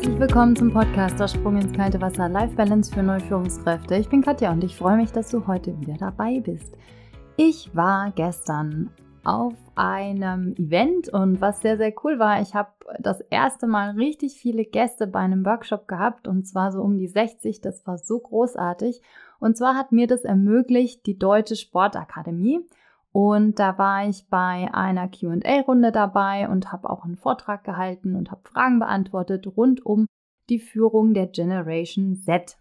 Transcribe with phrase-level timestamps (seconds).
[0.00, 3.96] Herzlich willkommen zum Podcast Der Sprung ins kalte Wasser Life Balance für neue Führungskräfte.
[3.96, 6.74] Ich bin Katja und ich freue mich, dass du heute wieder dabei bist.
[7.36, 8.88] Ich war gestern
[9.24, 14.40] auf einem Event und was sehr, sehr cool war, ich habe das erste Mal richtig
[14.40, 17.60] viele Gäste bei einem Workshop gehabt und zwar so um die 60.
[17.60, 19.02] Das war so großartig.
[19.38, 22.60] Und zwar hat mir das ermöglicht die Deutsche Sportakademie.
[23.12, 28.30] Und da war ich bei einer QA-Runde dabei und habe auch einen Vortrag gehalten und
[28.30, 30.06] habe Fragen beantwortet rund um
[30.48, 32.56] die Führung der Generation Z.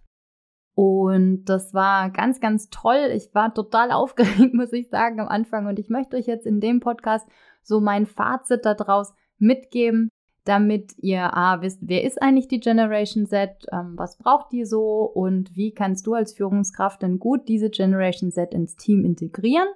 [0.73, 3.12] Und das war ganz, ganz toll.
[3.13, 5.67] Ich war total aufgeregt, muss ich sagen, am Anfang.
[5.67, 7.27] Und ich möchte euch jetzt in dem Podcast
[7.61, 10.09] so mein Fazit daraus mitgeben,
[10.45, 15.03] damit ihr A, wisst, wer ist eigentlich die Generation Z, ähm, was braucht die so
[15.03, 19.67] und wie kannst du als Führungskraft denn gut diese Generation Z ins Team integrieren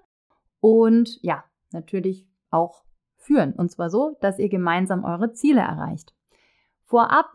[0.63, 2.85] und ja, natürlich auch
[3.17, 3.51] führen.
[3.51, 6.13] Und zwar so, dass ihr gemeinsam eure Ziele erreicht.
[6.85, 7.33] Vorab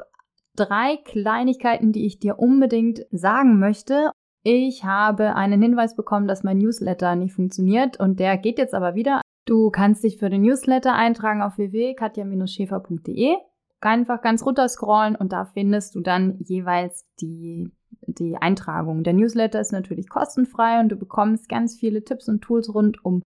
[0.57, 4.13] drei Kleinigkeiten, die ich dir unbedingt sagen möchte.
[4.45, 8.95] Ich habe einen Hinweis bekommen, dass mein Newsletter nicht funktioniert und der geht jetzt aber
[8.95, 9.21] wieder.
[9.45, 13.37] Du kannst dich für den Newsletter eintragen auf www.katja-schäfer.de.
[13.83, 17.71] Einfach ganz runter scrollen und da findest du dann jeweils die
[18.07, 19.05] die Eintragung.
[19.05, 23.23] Der Newsletter ist natürlich kostenfrei und du bekommst ganz viele Tipps und Tools rund um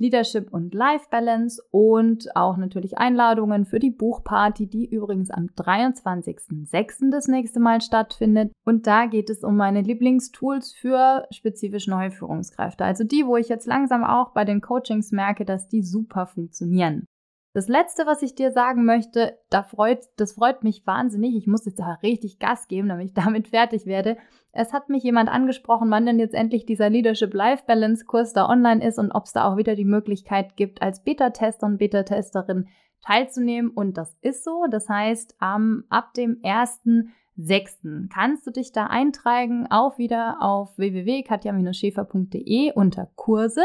[0.00, 7.10] Leadership und Life Balance und auch natürlich Einladungen für die Buchparty, die übrigens am 23.06.
[7.10, 8.50] das nächste Mal stattfindet.
[8.64, 12.82] Und da geht es um meine Lieblingstools für spezifisch neue Führungskräfte.
[12.82, 17.06] Also die, wo ich jetzt langsam auch bei den Coachings merke, dass die super funktionieren.
[17.52, 21.34] Das letzte, was ich dir sagen möchte, da freut, das freut mich wahnsinnig.
[21.34, 24.16] Ich muss jetzt da richtig Gas geben, damit ich damit fertig werde.
[24.52, 28.48] Es hat mich jemand angesprochen, wann denn jetzt endlich dieser Leadership Life Balance Kurs da
[28.48, 32.68] online ist und ob es da auch wieder die Möglichkeit gibt, als Beta-Tester und Beta-Testerin
[33.04, 33.70] teilzunehmen.
[33.72, 34.66] Und das ist so.
[34.70, 38.08] Das heißt, ähm, ab dem 1.6.
[38.12, 43.62] kannst du dich da eintragen, auch wieder auf www.katja-schäfer.de unter Kurse.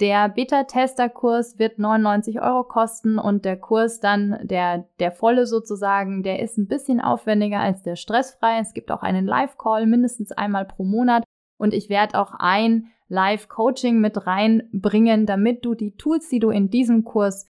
[0.00, 6.40] Der Beta-Tester-Kurs wird 99 Euro kosten und der Kurs dann, der, der volle sozusagen, der
[6.40, 8.58] ist ein bisschen aufwendiger als der stressfrei.
[8.58, 11.22] Es gibt auch einen Live-Call mindestens einmal pro Monat
[11.58, 16.70] und ich werde auch ein Live-Coaching mit reinbringen, damit du die Tools, die du in
[16.70, 17.46] diesem Kurs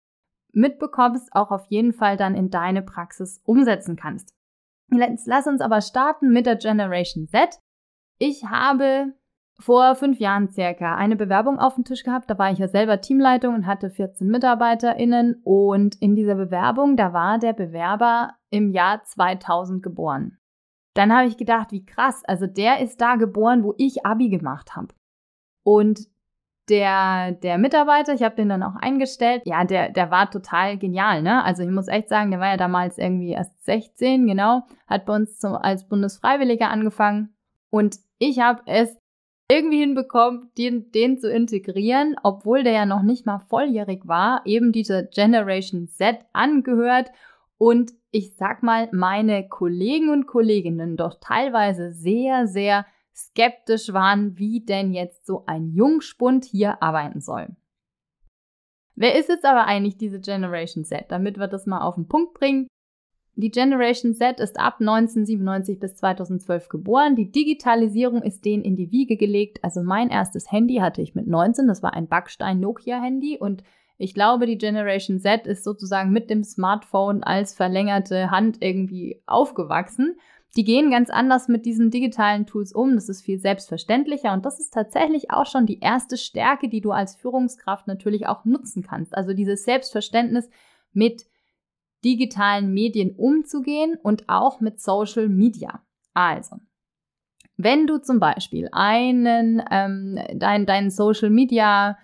[0.52, 4.34] mitbekommst, auch auf jeden Fall dann in deine Praxis umsetzen kannst.
[4.92, 7.60] Jetzt lass uns aber starten mit der Generation Z.
[8.18, 9.14] Ich habe
[9.62, 12.30] vor fünf Jahren circa eine Bewerbung auf dem Tisch gehabt.
[12.30, 15.42] Da war ich ja selber Teamleitung und hatte 14 MitarbeiterInnen.
[15.44, 20.38] Und in dieser Bewerbung, da war der Bewerber im Jahr 2000 geboren.
[20.94, 22.24] Dann habe ich gedacht, wie krass.
[22.26, 24.90] Also der ist da geboren, wo ich Abi gemacht habe.
[25.64, 26.08] Und
[26.70, 31.22] der, der Mitarbeiter, ich habe den dann auch eingestellt, ja, der, der war total genial,
[31.22, 31.44] ne?
[31.44, 35.16] Also ich muss echt sagen, der war ja damals irgendwie erst 16, genau, hat bei
[35.16, 37.36] uns zum, als Bundesfreiwilliger angefangen.
[37.70, 39.01] Und ich habe es
[39.52, 44.72] irgendwie hinbekommt, den, den zu integrieren, obwohl der ja noch nicht mal volljährig war, eben
[44.72, 47.12] dieser Generation Z angehört
[47.58, 54.64] und ich sag mal, meine Kollegen und Kolleginnen doch teilweise sehr, sehr skeptisch waren, wie
[54.64, 57.50] denn jetzt so ein Jungspund hier arbeiten soll.
[58.96, 61.06] Wer ist jetzt aber eigentlich diese Generation Z?
[61.10, 62.68] Damit wir das mal auf den Punkt bringen.
[63.36, 67.16] Die Generation Z ist ab 1997 bis 2012 geboren.
[67.16, 69.64] Die Digitalisierung ist denen in die Wiege gelegt.
[69.64, 71.68] Also mein erstes Handy hatte ich mit 19.
[71.68, 73.38] Das war ein Backstein-Nokia-Handy.
[73.40, 73.64] Und
[73.98, 80.18] ich glaube, die Generation Z ist sozusagen mit dem Smartphone als verlängerte Hand irgendwie aufgewachsen.
[80.58, 82.96] Die gehen ganz anders mit diesen digitalen Tools um.
[82.96, 86.92] Das ist viel selbstverständlicher und das ist tatsächlich auch schon die erste Stärke, die du
[86.92, 89.16] als Führungskraft natürlich auch nutzen kannst.
[89.16, 90.50] Also dieses Selbstverständnis
[90.92, 91.26] mit
[92.04, 95.82] digitalen Medien umzugehen und auch mit Social Media.
[96.14, 96.58] Also,
[97.58, 101.98] wenn du zum Beispiel einen, ähm, dein, dein Social Media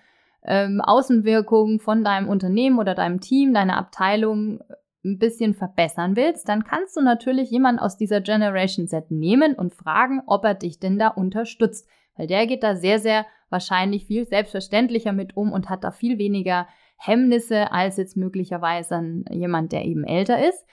[0.43, 6.49] ähm, Außenwirkung von deinem Unternehmen oder deinem Team, deiner Abteilung äh, ein bisschen verbessern willst,
[6.49, 10.79] dann kannst du natürlich jemanden aus dieser Generation Z nehmen und fragen, ob er dich
[10.79, 11.87] denn da unterstützt.
[12.15, 16.17] Weil der geht da sehr, sehr wahrscheinlich viel selbstverständlicher mit um und hat da viel
[16.17, 16.67] weniger
[16.97, 20.65] Hemmnisse als jetzt möglicherweise jemand, der eben älter ist.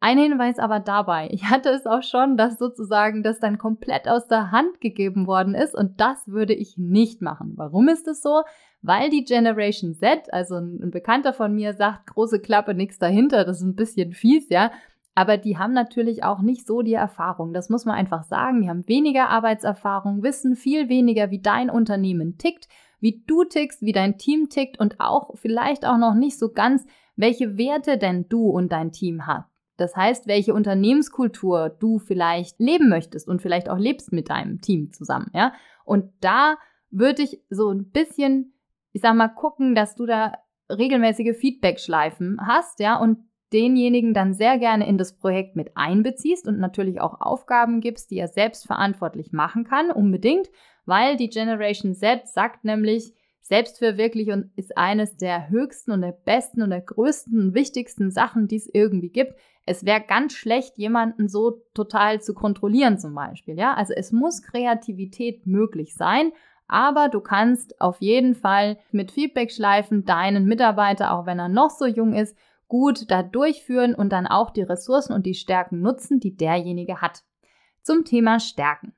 [0.00, 4.26] Ein Hinweis aber dabei, ich hatte es auch schon, dass sozusagen das dann komplett aus
[4.26, 7.52] der Hand gegeben worden ist und das würde ich nicht machen.
[7.54, 8.42] Warum ist es so?
[8.80, 13.58] Weil die Generation Z, also ein Bekannter von mir sagt, große Klappe, nichts dahinter, das
[13.58, 14.72] ist ein bisschen fies, ja.
[15.14, 17.52] Aber die haben natürlich auch nicht so die Erfahrung.
[17.52, 18.62] Das muss man einfach sagen.
[18.62, 22.66] Die haben weniger Arbeitserfahrung, wissen viel weniger, wie dein Unternehmen tickt
[23.02, 26.86] wie du tickst, wie dein Team tickt und auch vielleicht auch noch nicht so ganz,
[27.16, 29.44] welche Werte denn du und dein Team hat.
[29.76, 34.92] Das heißt, welche Unternehmenskultur du vielleicht leben möchtest und vielleicht auch lebst mit deinem Team
[34.92, 35.52] zusammen, ja?
[35.84, 36.56] Und da
[36.90, 38.54] würde ich so ein bisschen,
[38.92, 40.34] ich sag mal, gucken, dass du da
[40.70, 43.18] regelmäßige Feedback-Schleifen hast, ja, und
[43.52, 48.18] denjenigen dann sehr gerne in das Projekt mit einbeziehst und natürlich auch Aufgaben gibst, die
[48.18, 50.48] er selbst verantwortlich machen kann, unbedingt,
[50.86, 56.70] weil die Generation Z sagt nämlich, Selbstverwirklichung ist eines der höchsten und der besten und
[56.70, 59.34] der größten und wichtigsten Sachen, die es irgendwie gibt.
[59.66, 63.58] Es wäre ganz schlecht, jemanden so total zu kontrollieren zum Beispiel.
[63.58, 66.32] Ja, also es muss Kreativität möglich sein,
[66.68, 71.84] aber du kannst auf jeden Fall mit Feedback-Schleifen deinen Mitarbeiter, auch wenn er noch so
[71.84, 72.36] jung ist,
[72.72, 77.22] gut da durchführen und dann auch die Ressourcen und die Stärken nutzen, die derjenige hat.
[77.82, 78.94] Zum Thema Stärken.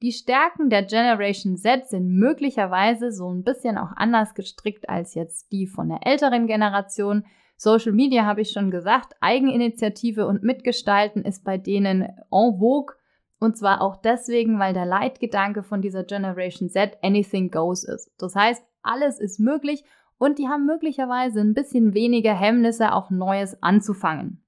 [0.00, 5.52] Die Stärken der Generation Z sind möglicherweise so ein bisschen auch anders gestrickt als jetzt
[5.52, 7.26] die von der älteren Generation.
[7.58, 12.96] Social Media habe ich schon gesagt, Eigeninitiative und Mitgestalten ist bei denen en vogue.
[13.38, 18.10] Und zwar auch deswegen, weil der Leitgedanke von dieser Generation Z anything goes ist.
[18.16, 19.84] Das heißt, alles ist möglich
[20.18, 24.44] und die haben möglicherweise ein bisschen weniger Hemmnisse, auch Neues anzufangen.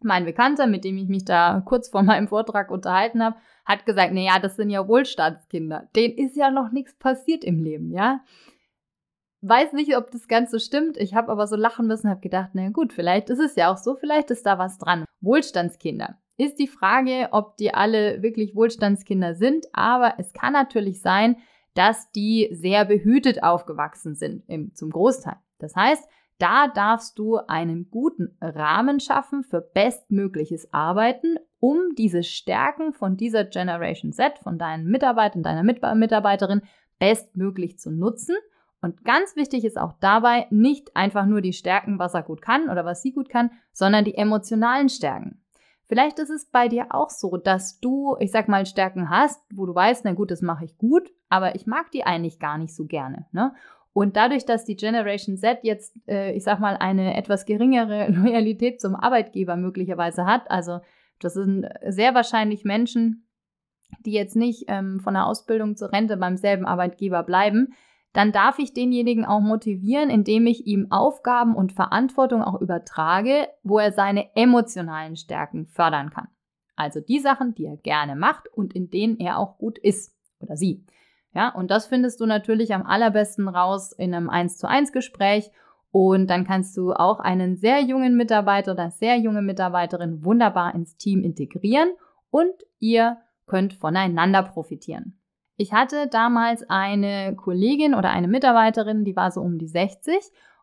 [0.00, 4.12] Mein Bekannter, mit dem ich mich da kurz vor meinem Vortrag unterhalten habe, hat gesagt,
[4.12, 5.88] naja, das sind ja Wohlstandskinder.
[5.96, 8.20] Denen ist ja noch nichts passiert im Leben, ja.
[9.40, 10.96] Weiß nicht, ob das ganz so stimmt.
[10.96, 13.76] Ich habe aber so lachen müssen, habe gedacht, na gut, vielleicht ist es ja auch
[13.76, 15.04] so, vielleicht ist da was dran.
[15.20, 16.18] Wohlstandskinder.
[16.36, 21.36] Ist die Frage, ob die alle wirklich Wohlstandskinder sind, aber es kann natürlich sein,
[21.78, 25.36] dass die sehr behütet aufgewachsen sind, im, zum Großteil.
[25.60, 26.08] Das heißt,
[26.38, 33.44] da darfst du einen guten Rahmen schaffen für bestmögliches Arbeiten, um diese Stärken von dieser
[33.44, 36.62] Generation Z, von deinen Mitarbeitern, deiner Mitarbeiterin
[36.98, 38.34] bestmöglich zu nutzen.
[38.80, 42.68] Und ganz wichtig ist auch dabei, nicht einfach nur die Stärken, was er gut kann
[42.68, 45.44] oder was sie gut kann, sondern die emotionalen Stärken.
[45.88, 49.64] Vielleicht ist es bei dir auch so, dass du, ich sag mal, Stärken hast, wo
[49.64, 52.74] du weißt, na gut, das mache ich gut, aber ich mag die eigentlich gar nicht
[52.74, 53.26] so gerne.
[53.32, 53.54] Ne?
[53.94, 58.80] Und dadurch, dass die Generation Z jetzt, äh, ich sag mal, eine etwas geringere Loyalität
[58.80, 60.80] zum Arbeitgeber möglicherweise hat, also
[61.20, 63.26] das sind sehr wahrscheinlich Menschen,
[64.04, 67.72] die jetzt nicht ähm, von der Ausbildung zur Rente beim selben Arbeitgeber bleiben,
[68.12, 73.78] dann darf ich denjenigen auch motivieren, indem ich ihm Aufgaben und Verantwortung auch übertrage, wo
[73.78, 76.28] er seine emotionalen Stärken fördern kann.
[76.74, 80.56] Also die Sachen, die er gerne macht und in denen er auch gut ist oder
[80.56, 80.84] sie.
[81.34, 85.50] Ja, und das findest du natürlich am allerbesten raus in einem 1 zu 1 Gespräch.
[85.90, 90.96] Und dann kannst du auch einen sehr jungen Mitarbeiter oder sehr junge Mitarbeiterin wunderbar ins
[90.96, 91.88] Team integrieren
[92.30, 95.17] und ihr könnt voneinander profitieren.
[95.60, 100.14] Ich hatte damals eine Kollegin oder eine Mitarbeiterin, die war so um die 60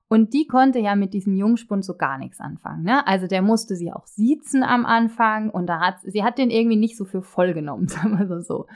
[0.07, 2.83] und die konnte ja mit diesem Jungspund so gar nichts anfangen.
[2.83, 3.05] Ne?
[3.05, 6.77] Also der musste sie auch siezen am Anfang und da hat sie hat den irgendwie
[6.77, 8.67] nicht so für voll genommen, sagen wir so.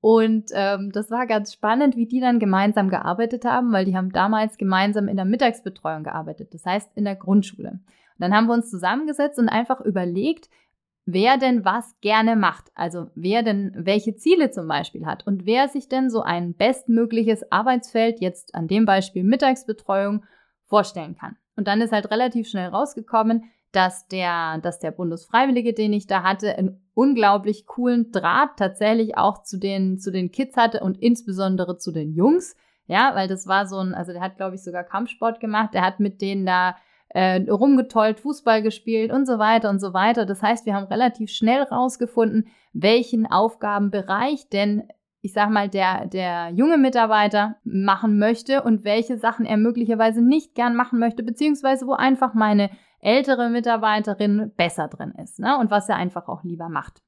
[0.00, 4.10] Und ähm, das war ganz spannend, wie die dann gemeinsam gearbeitet haben, weil die haben
[4.10, 7.72] damals gemeinsam in der Mittagsbetreuung gearbeitet, das heißt in der Grundschule.
[7.72, 7.80] Und
[8.20, 10.48] dann haben wir uns zusammengesetzt und einfach überlegt,
[11.10, 12.70] wer denn was gerne macht.
[12.74, 17.50] Also wer denn welche Ziele zum Beispiel hat und wer sich denn so ein bestmögliches
[17.50, 20.26] Arbeitsfeld jetzt an dem Beispiel Mittagsbetreuung
[20.66, 21.36] vorstellen kann.
[21.56, 26.22] Und dann ist halt relativ schnell rausgekommen, dass der, dass der Bundesfreiwillige, den ich da
[26.22, 31.78] hatte, einen unglaublich coolen Draht tatsächlich auch zu den, zu den Kids hatte und insbesondere
[31.78, 32.54] zu den Jungs.
[32.86, 35.72] Ja, weil das war so ein, also der hat, glaube ich, sogar Kampfsport gemacht.
[35.72, 36.76] Der hat mit denen da
[37.10, 40.26] äh, rumgetollt, Fußball gespielt und so weiter und so weiter.
[40.26, 44.88] Das heißt, wir haben relativ schnell rausgefunden, welchen Aufgabenbereich denn
[45.20, 50.54] ich sag mal, der, der junge Mitarbeiter machen möchte und welche Sachen er möglicherweise nicht
[50.54, 55.58] gern machen möchte, beziehungsweise wo einfach meine ältere Mitarbeiterin besser drin ist ne?
[55.58, 57.02] und was er einfach auch lieber macht.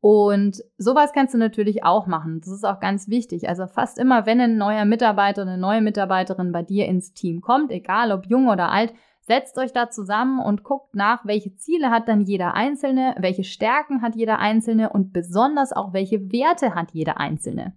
[0.00, 2.40] Und sowas kannst du natürlich auch machen.
[2.40, 3.48] Das ist auch ganz wichtig.
[3.48, 7.72] Also fast immer, wenn ein neuer Mitarbeiter, eine neue Mitarbeiterin bei dir ins Team kommt,
[7.72, 8.92] egal ob jung oder alt,
[9.26, 14.00] setzt euch da zusammen und guckt nach, welche Ziele hat dann jeder Einzelne, welche Stärken
[14.00, 17.76] hat jeder Einzelne und besonders auch, welche Werte hat jeder Einzelne.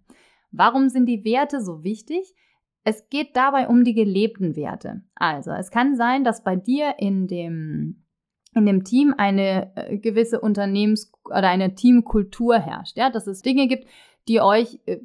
[0.52, 2.36] Warum sind die Werte so wichtig?
[2.84, 5.02] Es geht dabei um die gelebten Werte.
[5.16, 8.06] Also, es kann sein, dass bei dir in dem,
[8.54, 12.96] in dem Team eine äh, gewisse Unternehmens- oder eine Teamkultur herrscht.
[12.96, 13.86] Ja, dass es Dinge gibt,
[14.30, 15.00] die euch, äh,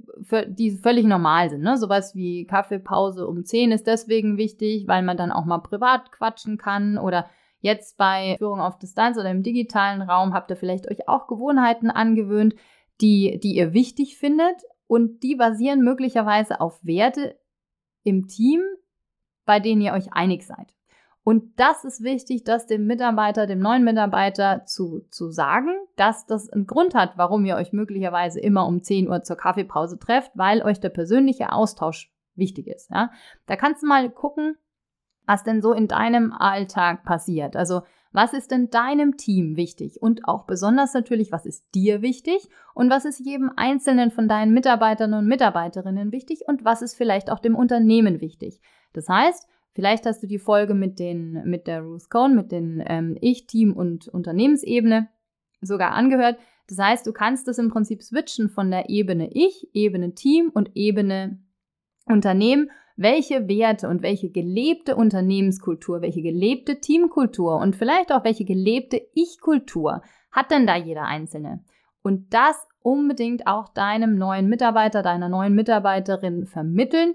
[0.47, 1.63] die völlig normal sind.
[1.63, 1.79] Ne?
[1.79, 6.59] Sowas wie Kaffeepause um 10 ist deswegen wichtig, weil man dann auch mal privat quatschen
[6.59, 7.29] kann oder
[7.61, 11.91] jetzt bei Führung auf Distanz oder im digitalen Raum habt ihr vielleicht euch auch Gewohnheiten
[11.91, 12.55] angewöhnt,
[13.01, 17.37] die, die ihr wichtig findet und die basieren möglicherweise auf Werte,
[18.07, 18.61] im Team,
[19.47, 20.75] bei denen ihr euch einig seid.
[21.25, 26.51] Und das ist wichtig, das dem Mitarbeiter, dem neuen Mitarbeiter zu, zu sagen, dass das
[26.51, 30.63] einen Grund hat, warum ihr euch möglicherweise immer um 10 Uhr zur Kaffeepause trefft, weil
[30.63, 32.91] euch der persönliche Austausch wichtig ist.
[32.91, 33.11] Ja?
[33.47, 34.59] Da kannst du mal gucken,
[35.27, 37.57] was denn so in deinem Alltag passiert.
[37.57, 37.81] Also
[38.13, 40.01] was ist denn deinem Team wichtig?
[40.01, 42.49] Und auch besonders natürlich, was ist dir wichtig?
[42.75, 46.43] Und was ist jedem Einzelnen von deinen Mitarbeitern und Mitarbeiterinnen wichtig?
[46.47, 48.61] Und was ist vielleicht auch dem Unternehmen wichtig?
[48.93, 52.83] Das heißt, vielleicht hast du die Folge mit, den, mit der Ruth Cohn, mit den
[52.87, 55.09] ähm, Ich-Team- und Unternehmensebene
[55.61, 56.39] sogar angehört.
[56.69, 60.71] Das heißt, du kannst das im Prinzip switchen von der Ebene Ich, Ebene Team und
[60.75, 61.39] Ebene
[62.07, 69.01] Unternehmen welche Werte und welche gelebte Unternehmenskultur, welche gelebte Teamkultur und vielleicht auch welche gelebte
[69.15, 71.65] Ich-Kultur hat denn da jeder Einzelne?
[72.03, 77.15] Und das unbedingt auch deinem neuen Mitarbeiter, deiner neuen Mitarbeiterin vermitteln.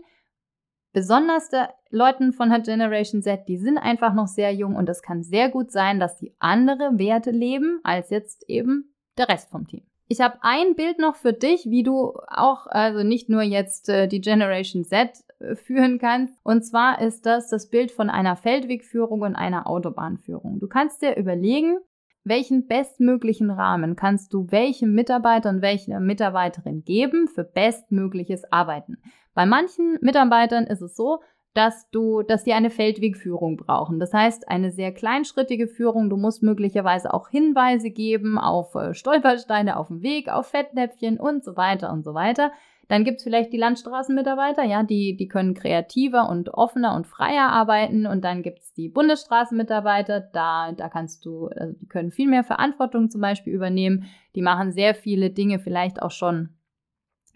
[0.91, 5.01] Besonders der Leuten von der Generation Z, die sind einfach noch sehr jung und es
[5.01, 9.67] kann sehr gut sein, dass die andere Werte leben als jetzt eben der Rest vom
[9.67, 9.83] Team.
[10.07, 14.07] Ich habe ein Bild noch für dich, wie du auch, also nicht nur jetzt äh,
[14.07, 16.33] die Generation Z äh, führen kannst.
[16.43, 20.59] Und zwar ist das das Bild von einer Feldwegführung und einer Autobahnführung.
[20.59, 21.77] Du kannst dir überlegen,
[22.23, 28.97] welchen bestmöglichen Rahmen kannst du welchem Mitarbeiter und welcher Mitarbeiterin geben für bestmögliches Arbeiten.
[29.33, 31.19] Bei manchen Mitarbeitern ist es so,
[31.53, 33.99] dass du, dass die eine Feldwegführung brauchen.
[33.99, 36.09] Das heißt, eine sehr kleinschrittige Führung.
[36.09, 41.43] Du musst möglicherweise auch Hinweise geben auf äh, Stolpersteine auf dem Weg, auf Fettnäpfchen und
[41.43, 42.51] so weiter und so weiter.
[42.89, 48.07] Dann gibt's vielleicht die Landstraßenmitarbeiter, ja, die, die können kreativer und offener und freier arbeiten.
[48.07, 53.11] Und dann gibt's die Bundesstraßenmitarbeiter, da, da kannst du, also die können viel mehr Verantwortung
[53.11, 54.05] zum Beispiel übernehmen.
[54.35, 56.49] Die machen sehr viele Dinge vielleicht auch schon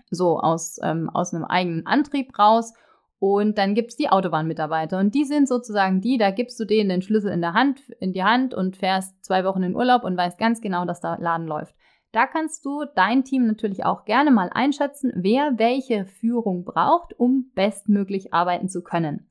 [0.10, 2.74] so aus, ähm, aus einem eigenen Antrieb raus.
[3.19, 4.98] Und dann gibt es die Autobahnmitarbeiter.
[4.98, 8.12] Und die sind sozusagen die, da gibst du denen den Schlüssel in der Hand, in
[8.12, 11.45] die Hand und fährst zwei Wochen in Urlaub und weißt ganz genau, dass der Laden
[11.45, 11.75] läuft.
[12.13, 17.51] Da kannst du dein Team natürlich auch gerne mal einschätzen, wer welche Führung braucht, um
[17.53, 19.27] bestmöglich arbeiten zu können.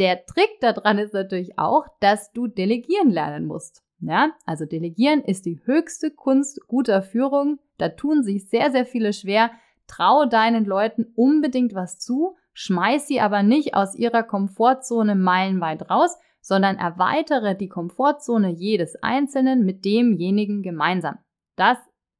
[0.00, 3.84] Der Trick daran ist natürlich auch, dass du delegieren lernen musst.
[4.00, 7.60] Ja, also delegieren ist die höchste Kunst guter Führung.
[7.78, 9.52] Da tun sich sehr, sehr viele schwer.
[9.86, 16.18] Trau deinen Leuten unbedingt was zu schmeiß sie aber nicht aus ihrer Komfortzone meilenweit raus,
[16.40, 21.18] sondern erweitere die Komfortzone jedes Einzelnen mit demjenigen gemeinsam.
[21.56, 21.78] Das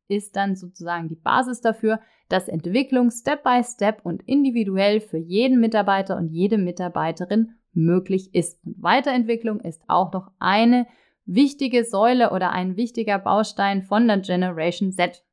[0.08, 5.60] ist dann sozusagen die Basis dafür, dass Entwicklung Step by Step und individuell für jeden
[5.60, 8.58] Mitarbeiter und jede Mitarbeiterin möglich ist.
[8.64, 10.86] Und Weiterentwicklung ist auch noch eine
[11.24, 15.24] wichtige Säule oder ein wichtiger Baustein von der Generation Z.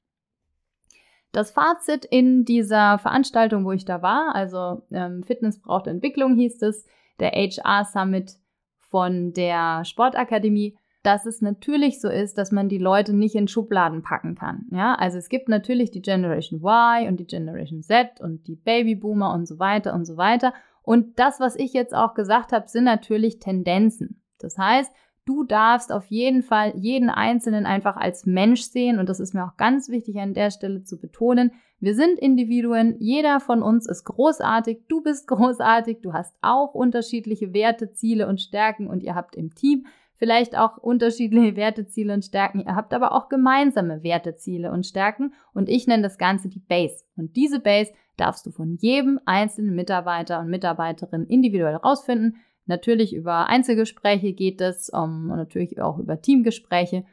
[1.32, 6.62] Das Fazit in dieser Veranstaltung, wo ich da war, also ähm, Fitness braucht Entwicklung hieß
[6.64, 6.86] es,
[7.20, 8.38] der HR Summit
[8.78, 10.78] von der Sportakademie,
[11.10, 14.68] dass es natürlich so ist, dass man die Leute nicht in Schubladen packen kann.
[14.70, 19.34] Ja, also es gibt natürlich die Generation Y und die Generation Z und die Babyboomer
[19.34, 20.54] und so weiter und so weiter.
[20.84, 24.22] Und das, was ich jetzt auch gesagt habe, sind natürlich Tendenzen.
[24.38, 24.92] Das heißt,
[25.30, 29.46] Du darfst auf jeden Fall jeden Einzelnen einfach als Mensch sehen und das ist mir
[29.46, 31.52] auch ganz wichtig an der Stelle zu betonen.
[31.80, 37.54] Wir sind Individuen, jeder von uns ist großartig, du bist großartig, du hast auch unterschiedliche
[37.54, 39.86] Werte, Ziele und Stärken und ihr habt im Team
[40.20, 42.60] vielleicht auch unterschiedliche Werte, Ziele und Stärken.
[42.60, 46.60] Ihr habt aber auch gemeinsame Werte, Ziele und Stärken und ich nenne das Ganze die
[46.60, 47.06] Base.
[47.16, 52.36] Und diese Base darfst du von jedem einzelnen Mitarbeiter und Mitarbeiterin individuell rausfinden.
[52.66, 57.06] Natürlich über Einzelgespräche geht es um, und natürlich auch über Teamgespräche.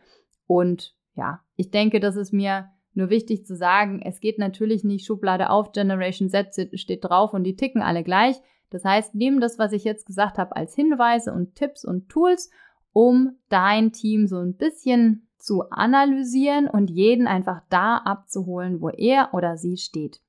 [0.47, 5.07] Und ja, ich denke, das ist mir nur wichtig zu sagen, es geht natürlich nicht
[5.07, 8.37] Schublade auf, Generation Z steht drauf und die ticken alle gleich.
[8.71, 12.51] Das heißt, nimm das, was ich jetzt gesagt habe, als Hinweise und Tipps und Tools,
[12.97, 19.35] um dein Team so ein bisschen zu analysieren und jeden einfach da abzuholen, wo er
[19.35, 20.23] oder sie steht.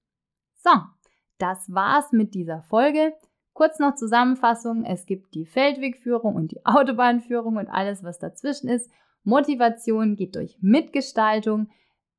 [0.57, 0.71] So,
[1.38, 3.13] das war's mit dieser Folge.
[3.53, 4.83] Kurz noch Zusammenfassung.
[4.83, 8.91] Es gibt die Feldwegführung und die Autobahnführung und alles, was dazwischen ist.
[9.24, 11.69] Motivation geht durch Mitgestaltung.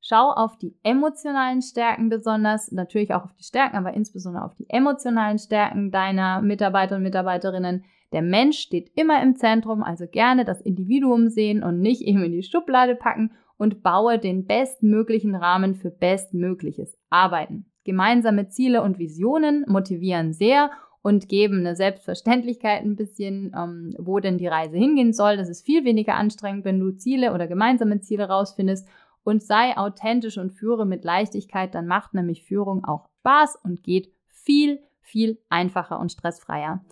[0.00, 4.70] Schau auf die emotionalen Stärken besonders, natürlich auch auf die Stärken, aber insbesondere auf die
[4.70, 7.84] emotionalen Stärken deiner Mitarbeiter und Mitarbeiterinnen.
[8.12, 12.32] Der Mensch steht immer im Zentrum, also gerne das Individuum sehen und nicht eben in
[12.32, 17.66] die Schublade packen und baue den bestmöglichen Rahmen für bestmögliches Arbeiten.
[17.84, 20.70] Gemeinsame Ziele und Visionen motivieren sehr
[21.02, 25.36] und geben eine Selbstverständlichkeit ein bisschen, ähm, wo denn die Reise hingehen soll.
[25.36, 28.88] Das ist viel weniger anstrengend, wenn du Ziele oder gemeinsame Ziele rausfindest
[29.24, 34.12] und sei authentisch und führe mit Leichtigkeit, dann macht nämlich Führung auch Spaß und geht
[34.28, 36.84] viel, viel einfacher und stressfreier.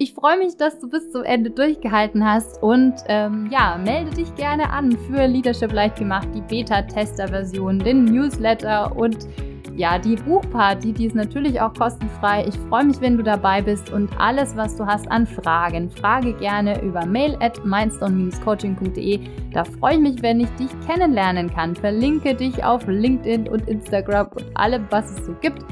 [0.00, 4.32] Ich freue mich, dass du bis zum Ende durchgehalten hast und ähm, ja, melde dich
[4.36, 9.26] gerne an für Leadership leicht gemacht, die Beta-Tester-Version, den Newsletter und
[9.74, 12.44] ja, die Buchparty, die ist natürlich auch kostenfrei.
[12.46, 16.32] Ich freue mich, wenn du dabei bist und alles, was du hast an Fragen, frage
[16.34, 19.20] gerne über mail at mindstone-coaching.de.
[19.52, 21.74] Da freue ich mich, wenn ich dich kennenlernen kann.
[21.74, 25.64] Verlinke dich auf LinkedIn und Instagram und allem, was es so gibt.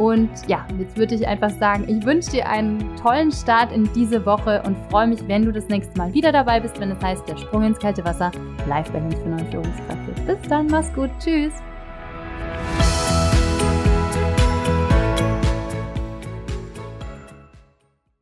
[0.00, 4.24] Und ja, jetzt würde ich einfach sagen, ich wünsche dir einen tollen Start in diese
[4.24, 7.28] Woche und freue mich, wenn du das nächste Mal wieder dabei bist, wenn es heißt,
[7.28, 8.32] der Sprung ins kalte Wasser,
[8.66, 10.22] Life Balance für neue Führungskräfte.
[10.26, 11.52] Bis dann, mach's gut, tschüss.